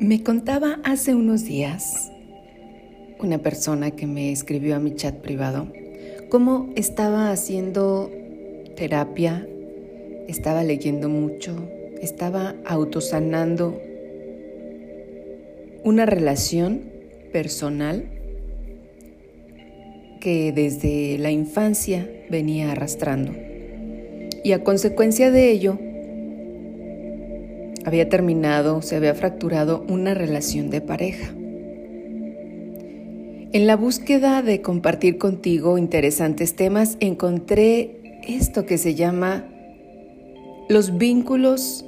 Me 0.00 0.22
contaba 0.22 0.78
hace 0.84 1.12
unos 1.12 1.44
días 1.44 2.12
una 3.18 3.38
persona 3.38 3.90
que 3.90 4.06
me 4.06 4.30
escribió 4.30 4.76
a 4.76 4.78
mi 4.78 4.94
chat 4.94 5.16
privado 5.16 5.72
cómo 6.28 6.70
estaba 6.76 7.32
haciendo 7.32 8.08
terapia, 8.76 9.48
estaba 10.28 10.62
leyendo 10.62 11.08
mucho, 11.08 11.68
estaba 12.00 12.54
autosanando 12.64 13.80
una 15.82 16.06
relación 16.06 16.82
personal 17.32 18.08
que 20.20 20.52
desde 20.52 21.18
la 21.18 21.32
infancia 21.32 22.08
venía 22.30 22.70
arrastrando. 22.70 23.32
Y 24.44 24.52
a 24.52 24.62
consecuencia 24.62 25.32
de 25.32 25.50
ello, 25.50 25.76
había 27.88 28.08
terminado, 28.08 28.80
se 28.82 28.96
había 28.96 29.14
fracturado 29.14 29.84
una 29.88 30.14
relación 30.14 30.70
de 30.70 30.80
pareja. 30.80 31.34
En 33.50 33.66
la 33.66 33.76
búsqueda 33.76 34.42
de 34.42 34.60
compartir 34.60 35.18
contigo 35.18 35.78
interesantes 35.78 36.54
temas, 36.54 36.98
encontré 37.00 38.20
esto 38.26 38.66
que 38.66 38.76
se 38.78 38.94
llama 38.94 39.46
los 40.68 40.98
vínculos 40.98 41.86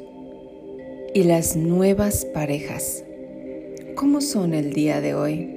y 1.12 1.24
las 1.24 1.56
nuevas 1.56 2.24
parejas. 2.24 3.04
¿Cómo 3.94 4.22
son 4.22 4.54
el 4.54 4.72
día 4.72 5.02
de 5.02 5.14
hoy? 5.14 5.50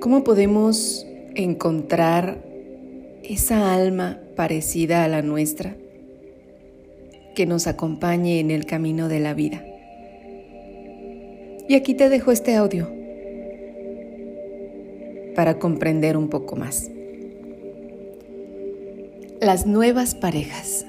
¿Cómo 0.00 0.24
podemos 0.24 1.06
encontrar 1.36 2.44
esa 3.22 3.72
alma 3.72 4.18
parecida 4.34 5.04
a 5.04 5.08
la 5.08 5.22
nuestra? 5.22 5.76
Que 7.40 7.46
nos 7.46 7.66
acompañe 7.66 8.38
en 8.38 8.50
el 8.50 8.66
camino 8.66 9.08
de 9.08 9.18
la 9.18 9.32
vida. 9.32 9.64
Y 11.70 11.74
aquí 11.74 11.94
te 11.94 12.10
dejo 12.10 12.32
este 12.32 12.54
audio 12.54 12.92
para 15.34 15.58
comprender 15.58 16.18
un 16.18 16.28
poco 16.28 16.56
más. 16.56 16.90
Las 19.40 19.64
nuevas 19.64 20.14
parejas. 20.14 20.84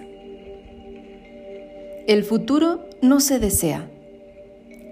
El 2.06 2.26
futuro 2.26 2.82
no 3.02 3.22
se 3.22 3.40
desea, 3.40 3.90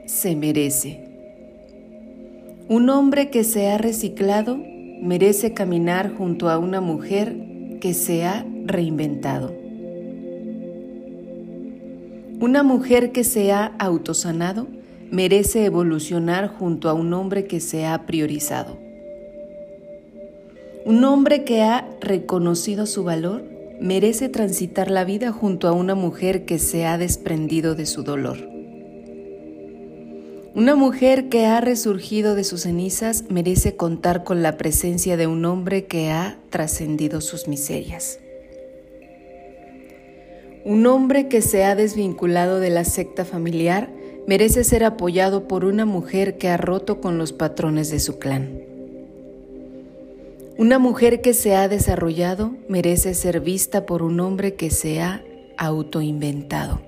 se 0.05 0.37
merece. 0.37 1.09
Un 2.69 2.89
hombre 2.89 3.29
que 3.29 3.43
se 3.43 3.67
ha 3.67 3.77
reciclado 3.77 4.57
merece 5.01 5.53
caminar 5.53 6.15
junto 6.15 6.49
a 6.49 6.57
una 6.57 6.79
mujer 6.79 7.35
que 7.81 7.93
se 7.93 8.23
ha 8.23 8.45
reinventado. 8.63 9.58
Una 12.41 12.63
mujer 12.63 13.11
que 13.11 13.25
se 13.25 13.51
ha 13.51 13.65
autosanado 13.79 14.67
merece 15.11 15.65
evolucionar 15.65 16.47
junto 16.47 16.89
a 16.89 16.93
un 16.93 17.11
hombre 17.13 17.47
que 17.47 17.59
se 17.59 17.85
ha 17.85 18.05
priorizado. 18.05 18.77
Un 20.85 21.03
hombre 21.03 21.43
que 21.43 21.63
ha 21.63 21.85
reconocido 21.99 22.85
su 22.85 23.03
valor 23.03 23.43
merece 23.81 24.29
transitar 24.29 24.89
la 24.89 25.03
vida 25.03 25.33
junto 25.33 25.67
a 25.67 25.73
una 25.73 25.95
mujer 25.95 26.45
que 26.45 26.59
se 26.59 26.85
ha 26.85 26.97
desprendido 26.97 27.75
de 27.75 27.85
su 27.85 28.03
dolor. 28.03 28.37
Una 30.55 30.75
mujer 30.75 31.27
que 31.27 31.45
ha 31.45 31.59
resurgido 31.59 32.35
de 32.35 32.45
sus 32.45 32.61
cenizas 32.61 33.25
merece 33.29 33.75
contar 33.75 34.23
con 34.23 34.41
la 34.41 34.55
presencia 34.55 35.17
de 35.17 35.27
un 35.27 35.43
hombre 35.43 35.87
que 35.87 36.09
ha 36.09 36.37
trascendido 36.49 37.19
sus 37.19 37.49
miserias. 37.49 38.17
Un 40.65 40.85
hombre 40.87 41.29
que 41.29 41.41
se 41.41 41.63
ha 41.63 41.75
desvinculado 41.75 42.59
de 42.59 42.69
la 42.69 42.83
secta 42.83 43.23
familiar 43.23 43.89
merece 44.27 44.63
ser 44.63 44.83
apoyado 44.83 45.47
por 45.47 45.63
una 45.63 45.85
mujer 45.85 46.37
que 46.37 46.49
ha 46.49 46.57
roto 46.57 46.99
con 46.99 47.17
los 47.17 47.31
patrones 47.31 47.89
de 47.89 47.99
su 47.99 48.19
clan. 48.19 48.61
Una 50.57 50.77
mujer 50.77 51.21
que 51.21 51.33
se 51.33 51.55
ha 51.55 51.69
desarrollado 51.69 52.53
merece 52.67 53.13
ser 53.13 53.39
vista 53.39 53.85
por 53.85 54.03
un 54.03 54.19
hombre 54.19 54.55
que 54.55 54.69
se 54.69 54.99
ha 54.99 55.23
autoinventado. 55.57 56.81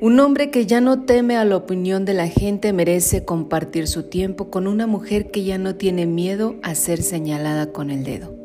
Un 0.00 0.18
hombre 0.18 0.50
que 0.50 0.66
ya 0.66 0.80
no 0.80 1.04
teme 1.04 1.36
a 1.36 1.44
la 1.44 1.56
opinión 1.56 2.04
de 2.04 2.14
la 2.14 2.26
gente 2.26 2.72
merece 2.72 3.24
compartir 3.24 3.86
su 3.86 4.02
tiempo 4.02 4.50
con 4.50 4.66
una 4.66 4.88
mujer 4.88 5.30
que 5.30 5.44
ya 5.44 5.56
no 5.56 5.76
tiene 5.76 6.04
miedo 6.04 6.56
a 6.64 6.74
ser 6.74 7.00
señalada 7.00 7.70
con 7.70 7.92
el 7.92 8.02
dedo. 8.02 8.43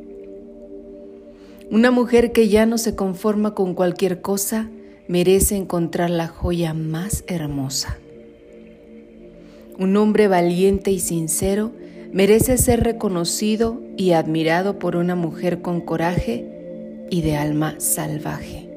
Una 1.72 1.92
mujer 1.92 2.32
que 2.32 2.50
ya 2.50 2.66
no 2.66 2.80
se 2.80 2.96
conforma 2.96 3.54
con 3.54 3.76
cualquier 3.76 4.22
cosa 4.22 4.72
merece 5.08 5.56
encontrar 5.56 6.10
la 6.10 6.28
joya 6.28 6.74
más 6.74 7.24
hermosa. 7.28 8.00
Un 9.78 9.96
hombre 9.96 10.28
valiente 10.28 10.90
y 10.90 11.00
sincero 11.00 11.72
merece 12.12 12.58
ser 12.58 12.84
reconocido 12.84 13.80
y 13.98 14.14
admirado 14.14 14.80
por 14.80 14.96
una 14.96 15.14
mujer 15.14 15.62
con 15.62 15.80
coraje 15.82 17.06
y 17.12 17.22
de 17.22 17.36
alma 17.36 17.76
salvaje, 17.80 18.68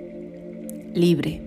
libre. 0.93 1.41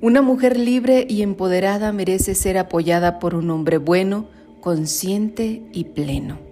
Una 0.00 0.22
mujer 0.22 0.58
libre 0.58 1.06
y 1.06 1.20
empoderada 1.20 1.92
merece 1.92 2.34
ser 2.34 2.56
apoyada 2.56 3.18
por 3.18 3.34
un 3.34 3.50
hombre 3.50 3.76
bueno, 3.76 4.30
consciente 4.62 5.60
y 5.74 5.84
pleno. 5.84 6.47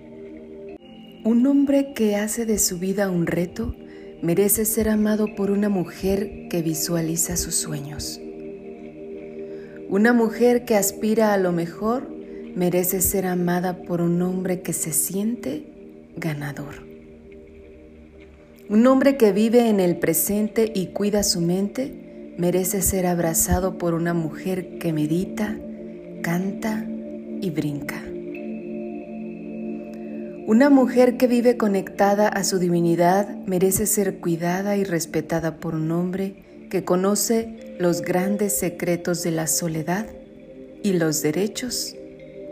Un 1.26 1.44
hombre 1.48 1.92
que 1.92 2.14
hace 2.14 2.46
de 2.46 2.56
su 2.56 2.78
vida 2.78 3.10
un 3.10 3.26
reto 3.26 3.74
merece 4.22 4.64
ser 4.64 4.88
amado 4.88 5.34
por 5.34 5.50
una 5.50 5.68
mujer 5.68 6.46
que 6.48 6.62
visualiza 6.62 7.36
sus 7.36 7.56
sueños. 7.56 8.20
Una 9.88 10.12
mujer 10.12 10.64
que 10.64 10.76
aspira 10.76 11.32
a 11.32 11.36
lo 11.36 11.50
mejor 11.50 12.08
merece 12.54 13.00
ser 13.00 13.26
amada 13.26 13.82
por 13.82 14.02
un 14.02 14.22
hombre 14.22 14.60
que 14.60 14.72
se 14.72 14.92
siente 14.92 15.64
ganador. 16.14 16.86
Un 18.68 18.86
hombre 18.86 19.16
que 19.16 19.32
vive 19.32 19.68
en 19.68 19.80
el 19.80 19.96
presente 19.96 20.70
y 20.72 20.92
cuida 20.92 21.24
su 21.24 21.40
mente 21.40 22.34
merece 22.38 22.82
ser 22.82 23.04
abrazado 23.04 23.78
por 23.78 23.94
una 23.94 24.14
mujer 24.14 24.78
que 24.78 24.92
medita, 24.92 25.58
canta 26.22 26.86
y 27.40 27.50
brinca. 27.50 28.04
Una 30.46 30.70
mujer 30.70 31.16
que 31.16 31.26
vive 31.26 31.56
conectada 31.56 32.28
a 32.28 32.44
su 32.44 32.60
divinidad 32.60 33.28
merece 33.46 33.84
ser 33.84 34.20
cuidada 34.20 34.76
y 34.76 34.84
respetada 34.84 35.56
por 35.56 35.74
un 35.74 35.90
hombre 35.90 36.68
que 36.70 36.84
conoce 36.84 37.74
los 37.80 38.00
grandes 38.00 38.56
secretos 38.56 39.24
de 39.24 39.32
la 39.32 39.48
soledad 39.48 40.06
y 40.84 40.92
los 40.92 41.20
derechos 41.20 41.96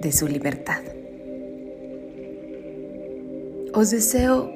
de 0.01 0.11
su 0.11 0.27
libertad. 0.27 0.83
Os 3.73 3.93
deseo 3.93 4.51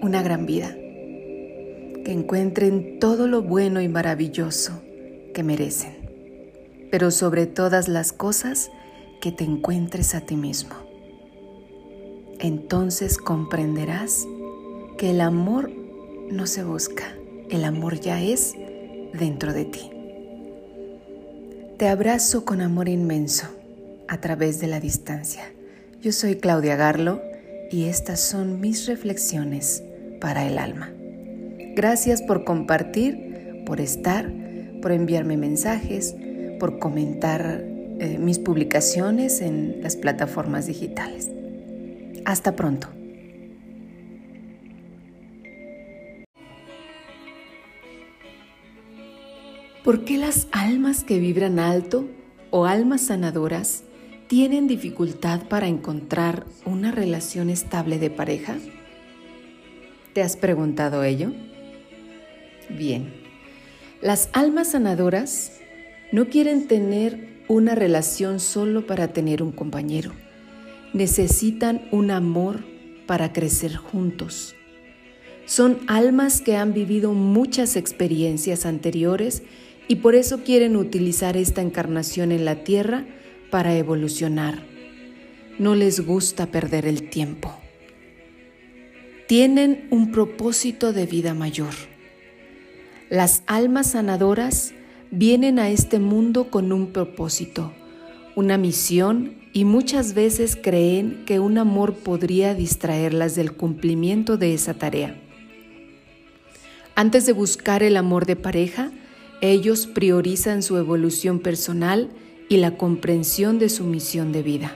una 0.00 0.22
gran 0.22 0.46
vida, 0.46 0.70
que 0.70 2.12
encuentren 2.12 3.00
todo 3.00 3.26
lo 3.26 3.42
bueno 3.42 3.80
y 3.80 3.88
maravilloso 3.88 4.80
que 5.34 5.42
merecen, 5.42 5.96
pero 6.92 7.10
sobre 7.10 7.46
todas 7.46 7.88
las 7.88 8.12
cosas 8.12 8.70
que 9.20 9.32
te 9.32 9.42
encuentres 9.42 10.14
a 10.14 10.20
ti 10.20 10.36
mismo 10.36 10.83
entonces 12.44 13.16
comprenderás 13.16 14.26
que 14.98 15.12
el 15.12 15.22
amor 15.22 15.70
no 16.30 16.46
se 16.46 16.62
busca, 16.62 17.04
el 17.48 17.64
amor 17.64 18.00
ya 18.00 18.20
es 18.20 18.54
dentro 19.14 19.54
de 19.54 19.64
ti. 19.64 19.90
Te 21.78 21.88
abrazo 21.88 22.44
con 22.44 22.60
amor 22.60 22.90
inmenso 22.90 23.46
a 24.08 24.20
través 24.20 24.60
de 24.60 24.66
la 24.66 24.78
distancia. 24.78 25.54
Yo 26.02 26.12
soy 26.12 26.36
Claudia 26.36 26.76
Garlo 26.76 27.22
y 27.70 27.84
estas 27.84 28.20
son 28.20 28.60
mis 28.60 28.86
reflexiones 28.86 29.82
para 30.20 30.46
el 30.46 30.58
alma. 30.58 30.92
Gracias 31.74 32.20
por 32.20 32.44
compartir, 32.44 33.62
por 33.64 33.80
estar, 33.80 34.30
por 34.82 34.92
enviarme 34.92 35.38
mensajes, 35.38 36.14
por 36.60 36.78
comentar 36.78 37.64
eh, 38.00 38.18
mis 38.18 38.38
publicaciones 38.38 39.40
en 39.40 39.80
las 39.82 39.96
plataformas 39.96 40.66
digitales. 40.66 41.30
Hasta 42.24 42.56
pronto. 42.56 42.88
¿Por 49.84 50.04
qué 50.06 50.16
las 50.16 50.48
almas 50.50 51.04
que 51.04 51.18
vibran 51.18 51.58
alto 51.58 52.08
o 52.50 52.64
almas 52.64 53.02
sanadoras 53.02 53.84
tienen 54.28 54.66
dificultad 54.66 55.42
para 55.48 55.68
encontrar 55.68 56.46
una 56.64 56.90
relación 56.90 57.50
estable 57.50 57.98
de 57.98 58.08
pareja? 58.08 58.56
¿Te 60.14 60.22
has 60.22 60.38
preguntado 60.38 61.04
ello? 61.04 61.32
Bien, 62.70 63.12
las 64.00 64.30
almas 64.32 64.70
sanadoras 64.70 65.60
no 66.12 66.28
quieren 66.28 66.66
tener 66.66 67.42
una 67.48 67.74
relación 67.74 68.40
solo 68.40 68.86
para 68.86 69.08
tener 69.08 69.42
un 69.42 69.52
compañero 69.52 70.12
necesitan 70.94 71.82
un 71.90 72.10
amor 72.10 72.64
para 73.06 73.32
crecer 73.32 73.76
juntos. 73.76 74.54
Son 75.44 75.78
almas 75.88 76.40
que 76.40 76.56
han 76.56 76.72
vivido 76.72 77.12
muchas 77.12 77.76
experiencias 77.76 78.64
anteriores 78.64 79.42
y 79.88 79.96
por 79.96 80.14
eso 80.14 80.42
quieren 80.42 80.76
utilizar 80.76 81.36
esta 81.36 81.60
encarnación 81.60 82.32
en 82.32 82.46
la 82.46 82.64
Tierra 82.64 83.04
para 83.50 83.76
evolucionar. 83.76 84.62
No 85.58 85.74
les 85.74 86.00
gusta 86.00 86.46
perder 86.46 86.86
el 86.86 87.10
tiempo. 87.10 87.54
Tienen 89.26 89.86
un 89.90 90.12
propósito 90.12 90.92
de 90.92 91.06
vida 91.06 91.34
mayor. 91.34 91.74
Las 93.10 93.42
almas 93.46 93.90
sanadoras 93.90 94.72
vienen 95.10 95.58
a 95.58 95.68
este 95.68 95.98
mundo 95.98 96.50
con 96.50 96.72
un 96.72 96.92
propósito, 96.92 97.72
una 98.34 98.56
misión 98.58 99.43
y 99.54 99.64
muchas 99.64 100.14
veces 100.14 100.58
creen 100.60 101.22
que 101.26 101.38
un 101.38 101.58
amor 101.58 101.94
podría 101.94 102.54
distraerlas 102.54 103.36
del 103.36 103.52
cumplimiento 103.52 104.36
de 104.36 104.52
esa 104.52 104.74
tarea. 104.74 105.16
Antes 106.96 107.24
de 107.24 107.32
buscar 107.32 107.84
el 107.84 107.96
amor 107.96 108.26
de 108.26 108.34
pareja, 108.34 108.90
ellos 109.40 109.86
priorizan 109.86 110.62
su 110.62 110.76
evolución 110.76 111.38
personal 111.38 112.10
y 112.48 112.56
la 112.56 112.76
comprensión 112.76 113.60
de 113.60 113.68
su 113.68 113.84
misión 113.84 114.32
de 114.32 114.42
vida. 114.42 114.74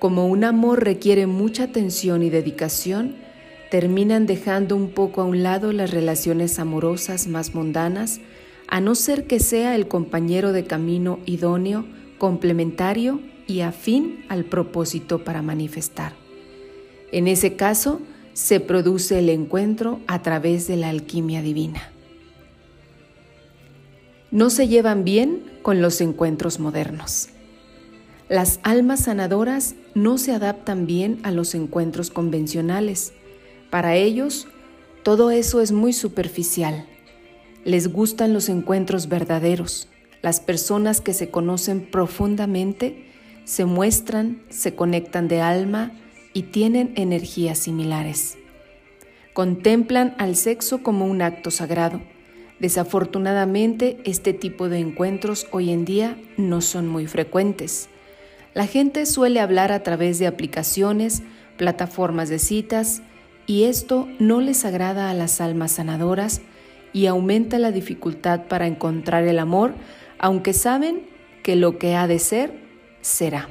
Como 0.00 0.26
un 0.26 0.42
amor 0.42 0.82
requiere 0.84 1.28
mucha 1.28 1.64
atención 1.64 2.24
y 2.24 2.30
dedicación, 2.30 3.14
terminan 3.70 4.26
dejando 4.26 4.74
un 4.74 4.90
poco 4.90 5.22
a 5.22 5.24
un 5.24 5.44
lado 5.44 5.72
las 5.72 5.92
relaciones 5.92 6.58
amorosas 6.58 7.28
más 7.28 7.54
mundanas, 7.54 8.20
a 8.66 8.80
no 8.80 8.96
ser 8.96 9.28
que 9.28 9.38
sea 9.38 9.76
el 9.76 9.86
compañero 9.86 10.52
de 10.52 10.64
camino 10.64 11.20
idóneo, 11.26 11.84
complementario 12.24 13.20
y 13.46 13.60
afín 13.60 14.24
al 14.30 14.46
propósito 14.46 15.24
para 15.24 15.42
manifestar. 15.42 16.14
En 17.12 17.28
ese 17.28 17.54
caso, 17.54 18.00
se 18.32 18.60
produce 18.60 19.18
el 19.18 19.28
encuentro 19.28 20.00
a 20.06 20.22
través 20.22 20.66
de 20.66 20.78
la 20.78 20.88
alquimia 20.88 21.42
divina. 21.42 21.92
No 24.30 24.48
se 24.48 24.68
llevan 24.68 25.04
bien 25.04 25.42
con 25.60 25.82
los 25.82 26.00
encuentros 26.00 26.60
modernos. 26.60 27.28
Las 28.30 28.58
almas 28.62 29.00
sanadoras 29.00 29.74
no 29.94 30.16
se 30.16 30.32
adaptan 30.32 30.86
bien 30.86 31.20
a 31.24 31.30
los 31.30 31.54
encuentros 31.54 32.08
convencionales. 32.08 33.12
Para 33.68 33.96
ellos, 33.96 34.48
todo 35.02 35.30
eso 35.30 35.60
es 35.60 35.72
muy 35.72 35.92
superficial. 35.92 36.86
Les 37.66 37.92
gustan 37.92 38.32
los 38.32 38.48
encuentros 38.48 39.10
verdaderos. 39.10 39.88
Las 40.24 40.40
personas 40.40 41.02
que 41.02 41.12
se 41.12 41.28
conocen 41.28 41.82
profundamente 41.82 43.04
se 43.44 43.66
muestran, 43.66 44.40
se 44.48 44.74
conectan 44.74 45.28
de 45.28 45.42
alma 45.42 45.92
y 46.32 46.44
tienen 46.44 46.94
energías 46.96 47.58
similares. 47.58 48.38
Contemplan 49.34 50.14
al 50.16 50.34
sexo 50.34 50.82
como 50.82 51.04
un 51.04 51.20
acto 51.20 51.50
sagrado. 51.50 52.00
Desafortunadamente, 52.58 53.98
este 54.06 54.32
tipo 54.32 54.70
de 54.70 54.78
encuentros 54.78 55.46
hoy 55.52 55.70
en 55.70 55.84
día 55.84 56.16
no 56.38 56.62
son 56.62 56.88
muy 56.88 57.06
frecuentes. 57.06 57.90
La 58.54 58.66
gente 58.66 59.04
suele 59.04 59.40
hablar 59.40 59.72
a 59.72 59.82
través 59.82 60.18
de 60.18 60.26
aplicaciones, 60.26 61.22
plataformas 61.58 62.30
de 62.30 62.38
citas, 62.38 63.02
y 63.46 63.64
esto 63.64 64.08
no 64.18 64.40
les 64.40 64.64
agrada 64.64 65.10
a 65.10 65.14
las 65.14 65.42
almas 65.42 65.72
sanadoras 65.72 66.40
y 66.94 67.08
aumenta 67.08 67.58
la 67.58 67.72
dificultad 67.72 68.44
para 68.48 68.66
encontrar 68.66 69.24
el 69.24 69.38
amor, 69.38 69.74
aunque 70.18 70.52
saben 70.52 71.06
que 71.42 71.56
lo 71.56 71.78
que 71.78 71.94
ha 71.94 72.06
de 72.06 72.18
ser, 72.18 72.52
será. 73.00 73.48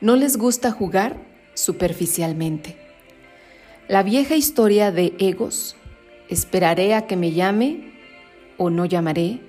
No 0.00 0.16
les 0.16 0.36
gusta 0.36 0.70
jugar 0.70 1.16
superficialmente. 1.54 2.76
La 3.88 4.02
vieja 4.02 4.36
historia 4.36 4.92
de 4.92 5.14
egos, 5.18 5.76
esperaré 6.28 6.94
a 6.94 7.06
que 7.06 7.16
me 7.16 7.32
llame 7.32 7.92
o 8.56 8.70
no 8.70 8.84
llamaré, 8.84 9.40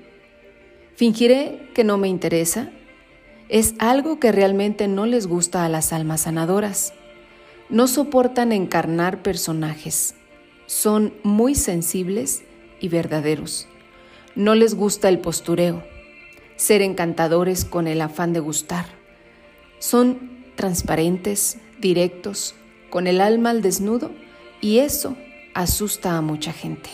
fingiré 0.96 1.70
que 1.74 1.84
no 1.84 1.98
me 1.98 2.08
interesa, 2.08 2.72
es 3.50 3.74
algo 3.80 4.20
que 4.20 4.32
realmente 4.32 4.88
no 4.88 5.06
les 5.06 5.28
gusta 5.28 5.66
a 5.66 5.70
las 5.70 5.92
almas 5.92 6.22
sanadoras. 6.22 6.94
No 7.70 7.88
soportan 7.88 8.52
encarnar 8.52 9.22
personajes, 9.22 10.16
son 10.68 11.14
muy 11.24 11.56
sensibles 11.56 12.44
y 12.80 12.90
verdaderos. 12.90 13.68
No 14.40 14.56
les 14.56 14.74
gusta 14.74 15.10
el 15.10 15.20
postureo, 15.20 15.84
ser 16.56 16.82
encantadores 16.82 17.66
con 17.66 17.90
el 17.90 18.00
afán 18.00 18.32
de 18.32 18.40
gustar. 18.40 18.86
Son 19.80 20.46
transparentes, 20.56 21.58
directos, 21.82 22.56
con 22.90 23.08
el 23.08 23.20
alma 23.20 23.50
al 23.50 23.62
desnudo, 23.62 24.12
y 24.62 24.78
eso 24.78 25.18
asusta 25.54 26.16
a 26.16 26.22
mucha 26.22 26.54
gente. 26.54 26.90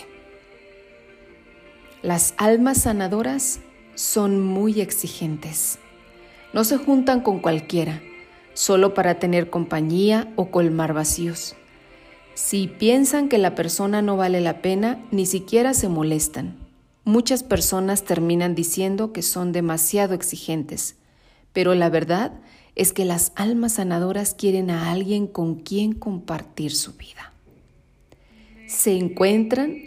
Las 2.01 2.33
almas 2.38 2.81
sanadoras 2.81 3.59
son 3.94 4.42
muy 4.42 4.81
exigentes. 4.81 5.77
No 6.51 6.63
se 6.63 6.77
juntan 6.77 7.21
con 7.21 7.42
cualquiera, 7.42 8.01
solo 8.56 8.95
para 8.95 9.19
tener 9.19 9.51
compañía 9.51 10.33
o 10.36 10.50
colmar 10.50 10.94
vacíos. 10.94 11.56
Si 12.33 12.65
piensan 12.65 13.30
que 13.30 13.38
la 13.38 13.53
persona 13.53 14.01
no 14.01 14.18
vale 14.18 14.42
la 14.42 14.63
pena, 14.63 15.00
ni 15.12 15.27
siquiera 15.27 15.75
se 15.75 15.89
molestan. 15.89 16.65
Muchas 17.07 17.44
personas 17.44 18.04
terminan 18.04 18.56
diciendo 18.56 19.13
que 19.13 19.22
son 19.22 19.52
demasiado 19.52 20.16
exigentes, 20.16 20.96
pero 21.54 21.75
la 21.75 21.92
verdad 21.92 22.34
es 22.74 22.94
que 22.94 23.06
las 23.06 23.31
almas 23.36 23.74
sanadoras 23.74 24.34
quieren 24.34 24.72
a 24.72 24.92
alguien 24.92 25.28
con 25.28 25.54
quien 25.54 25.94
compartir 25.94 26.72
su 26.72 26.94
vida. 26.94 27.31
Se 28.68 28.98
encuentran 28.98 29.78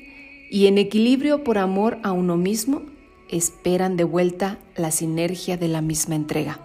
y 0.49 0.69
en 0.69 0.79
equilibrio 0.79 1.43
por 1.43 1.59
amor 1.59 1.99
a 2.05 2.13
uno 2.13 2.37
mismo, 2.37 2.83
esperan 3.29 3.97
de 3.97 4.05
vuelta 4.05 4.61
la 4.77 4.93
sinergia 4.93 5.57
de 5.57 5.67
la 5.67 5.83
misma 5.83 6.15
entrega. 6.15 6.61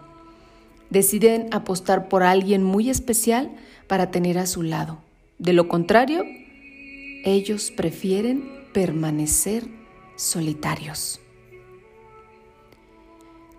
Deciden 0.91 1.47
apostar 1.49 2.09
por 2.09 2.21
alguien 2.21 2.63
muy 2.63 2.91
especial 2.91 3.51
para 3.87 4.11
tener 4.11 4.37
a 4.37 4.45
su 4.45 4.61
lado. 4.61 4.99
De 5.39 5.53
lo 5.53 5.67
contrario, 5.67 6.23
ellos 7.25 7.71
prefieren 7.71 8.47
permanecer 8.71 9.82
solitarios. 10.15 11.19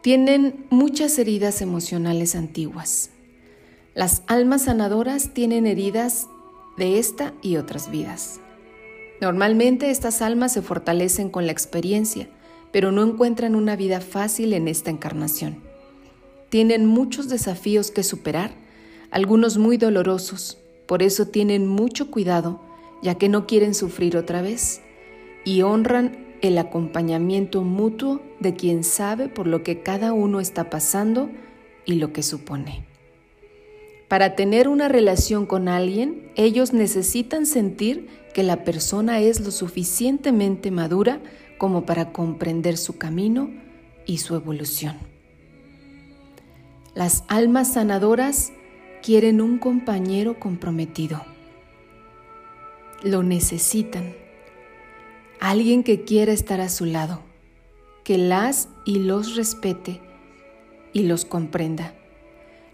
Tienen 0.03 0.67
muchas 0.71 1.19
heridas 1.19 1.63
emocionales 1.63 2.35
antiguas. 2.35 3.11
Las 3.95 4.23
almas 4.27 4.65
sanadoras 4.65 5.33
tienen 5.33 5.67
heridas 5.67 6.27
de 6.77 6.99
esta 6.99 7.33
y 7.41 7.57
otras 7.57 7.91
vidas. 7.91 8.41
Normalmente 9.21 9.91
estas 9.91 10.21
almas 10.21 10.53
se 10.53 10.61
fortalecen 10.61 11.31
con 11.31 11.47
la 11.47 11.53
experiencia, 11.53 12.29
pero 12.73 12.93
no 12.93 13.03
encuentran 13.03 13.55
una 13.55 13.77
vida 13.77 14.01
fácil 14.01 14.53
en 14.53 14.69
esta 14.69 14.91
encarnación. 14.91 15.63
Tienen 16.51 16.87
muchos 16.87 17.29
desafíos 17.29 17.91
que 17.91 18.03
superar, 18.03 18.51
algunos 19.11 19.59
muy 19.59 19.77
dolorosos, 19.77 20.59
por 20.87 21.03
eso 21.03 21.27
tienen 21.29 21.67
mucho 21.67 22.11
cuidado, 22.11 22.61
ya 23.03 23.15
que 23.15 23.29
no 23.29 23.47
quieren 23.47 23.75
sufrir 23.75 24.17
otra 24.17 24.43
vez, 24.43 24.83
y 25.45 25.63
honran 25.63 26.24
el 26.45 26.59
acompañamiento 26.59 27.63
mutuo 27.63 28.21
de 28.39 28.55
quien 28.55 28.85
sabe 28.85 29.31
por 29.31 29.47
lo 29.47 29.63
que 29.63 29.81
cada 29.81 30.13
uno 30.13 30.41
está 30.41 30.69
pasando 30.69 31.31
y 31.87 31.95
lo 31.95 32.13
que 32.13 32.23
supone. 32.23 32.85
Para 34.09 34.37
tener 34.37 34.69
una 34.69 34.89
relación 34.89 35.47
con 35.47 35.69
alguien, 35.69 36.31
ellos 36.37 36.75
necesitan 36.75 37.47
sentir 37.47 38.09
que 38.35 38.43
la 38.43 38.63
persona 38.63 39.21
es 39.21 39.41
lo 39.41 39.51
suficientemente 39.51 40.71
madura 40.71 41.23
como 41.57 41.87
para 41.87 42.13
comprender 42.13 42.77
su 42.77 42.99
camino 42.99 43.51
y 44.05 44.19
su 44.19 44.35
evolución. 44.35 44.99
Las 46.95 47.25
almas 47.29 47.73
sanadoras 47.73 48.53
quieren 49.03 49.41
un 49.41 49.57
compañero 49.57 50.39
comprometido. 50.39 51.25
Lo 53.03 53.23
necesitan 53.23 54.24
alguien 55.41 55.83
que 55.83 56.05
quiera 56.05 56.33
estar 56.33 56.61
a 56.61 56.69
su 56.69 56.85
lado, 56.85 57.23
que 58.03 58.19
las 58.19 58.69
y 58.85 58.99
los 59.01 59.37
respete 59.37 60.01
y 60.93 61.03
los 61.03 61.25
comprenda. 61.25 61.95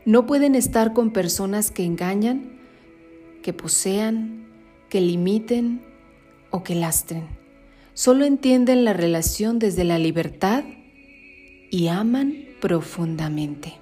No 0.04 0.26
pueden 0.26 0.54
estar 0.54 0.92
con 0.92 1.10
personas 1.12 1.70
que 1.70 1.84
engañan, 1.84 2.58
que 3.42 3.52
posean, 3.52 4.46
que 4.88 5.00
limiten 5.00 5.82
o 6.50 6.62
que 6.62 6.74
lastren. 6.74 7.28
Solo 7.94 8.24
entienden 8.24 8.84
la 8.84 8.92
relación 8.92 9.58
desde 9.58 9.84
la 9.84 9.98
libertad 9.98 10.64
y 11.70 11.88
aman 11.88 12.34
profundamente. 12.60 13.74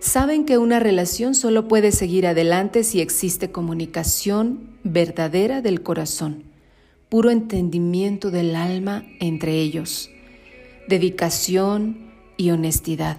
Saben 0.00 0.44
que 0.44 0.58
una 0.58 0.80
relación 0.80 1.34
solo 1.34 1.68
puede 1.68 1.92
seguir 1.92 2.26
adelante 2.26 2.84
si 2.84 3.00
existe 3.00 3.50
comunicación 3.50 4.70
verdadera 4.82 5.60
del 5.60 5.82
corazón 5.82 6.49
puro 7.10 7.30
entendimiento 7.30 8.30
del 8.30 8.56
alma 8.56 9.04
entre 9.18 9.60
ellos, 9.60 10.10
dedicación 10.88 12.12
y 12.36 12.52
honestidad. 12.52 13.18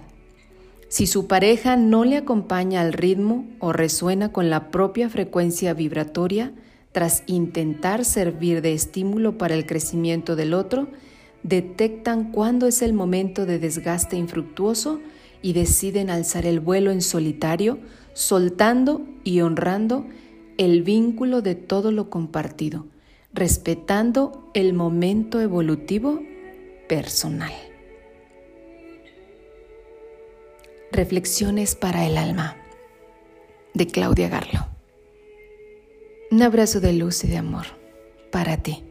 Si 0.88 1.06
su 1.06 1.26
pareja 1.26 1.76
no 1.76 2.04
le 2.04 2.16
acompaña 2.16 2.80
al 2.80 2.94
ritmo 2.94 3.46
o 3.60 3.72
resuena 3.72 4.32
con 4.32 4.50
la 4.50 4.70
propia 4.70 5.08
frecuencia 5.08 5.74
vibratoria, 5.74 6.52
tras 6.92 7.22
intentar 7.26 8.04
servir 8.04 8.62
de 8.62 8.72
estímulo 8.72 9.38
para 9.38 9.54
el 9.54 9.66
crecimiento 9.66 10.36
del 10.36 10.54
otro, 10.54 10.88
detectan 11.42 12.32
cuándo 12.32 12.66
es 12.66 12.82
el 12.82 12.92
momento 12.92 13.46
de 13.46 13.58
desgaste 13.58 14.16
infructuoso 14.16 15.00
y 15.42 15.52
deciden 15.52 16.10
alzar 16.10 16.46
el 16.46 16.60
vuelo 16.60 16.90
en 16.90 17.02
solitario, 17.02 17.78
soltando 18.14 19.06
y 19.24 19.40
honrando 19.40 20.06
el 20.58 20.82
vínculo 20.82 21.42
de 21.42 21.54
todo 21.54 21.92
lo 21.92 22.10
compartido, 22.10 22.86
respetando 23.32 24.50
el 24.54 24.74
momento 24.74 25.40
evolutivo 25.40 26.20
personal. 26.88 27.52
Reflexiones 30.90 31.74
para 31.74 32.06
el 32.06 32.18
alma 32.18 32.56
de 33.72 33.86
Claudia 33.86 34.28
Garlo. 34.28 34.66
Un 36.30 36.42
abrazo 36.42 36.80
de 36.80 36.92
luz 36.92 37.24
y 37.24 37.28
de 37.28 37.38
amor 37.38 37.66
para 38.30 38.58
ti. 38.58 38.84